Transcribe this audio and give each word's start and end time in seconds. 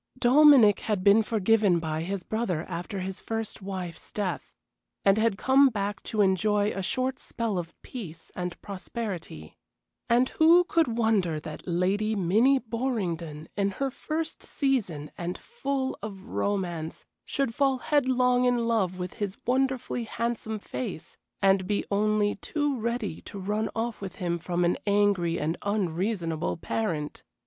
Dominic 0.17 0.79
had 0.79 1.03
been 1.03 1.21
forgiven 1.21 1.77
by 1.79 2.01
his 2.01 2.23
brother 2.23 2.63
after 2.63 3.01
his 3.01 3.21
first 3.21 3.61
wife's 3.61 4.11
death, 4.11 4.51
and 5.05 5.19
had 5.19 5.37
come 5.37 5.69
back 5.69 6.01
to 6.01 6.21
enjoy 6.21 6.71
a 6.71 6.81
short 6.81 7.19
spell 7.19 7.59
of 7.59 7.79
peace 7.83 8.31
and 8.35 8.59
prosperity. 8.63 9.59
And 10.09 10.29
who 10.29 10.63
could 10.63 10.97
wonder 10.97 11.39
that 11.41 11.67
Lady 11.67 12.15
Minnie 12.15 12.57
Borringdon, 12.57 13.47
in 13.55 13.69
her 13.73 13.91
first 13.91 14.41
season, 14.41 15.11
and 15.19 15.37
full 15.37 15.95
of 16.01 16.25
romance, 16.29 17.05
should 17.23 17.53
fall 17.53 17.77
headlong 17.77 18.45
in 18.45 18.65
love 18.67 18.97
with 18.97 19.13
his 19.21 19.37
wonderfully 19.45 20.05
handsome 20.05 20.57
face, 20.57 21.15
and 21.43 21.67
be 21.67 21.85
only 21.91 22.33
too 22.33 22.75
ready 22.79 23.21
to 23.21 23.37
run 23.37 23.69
off 23.75 24.01
with 24.01 24.15
him 24.15 24.39
from 24.39 24.65
an 24.65 24.79
angry 24.87 25.39
and 25.39 25.57
unreasonable 25.61 26.57
parent! 26.57 27.21